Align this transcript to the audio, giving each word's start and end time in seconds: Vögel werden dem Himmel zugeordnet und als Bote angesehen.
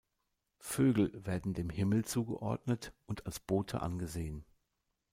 Vögel 0.57 1.27
werden 1.27 1.53
dem 1.53 1.69
Himmel 1.69 2.03
zugeordnet 2.05 2.91
und 3.05 3.27
als 3.27 3.39
Bote 3.39 3.83
angesehen. 3.83 4.43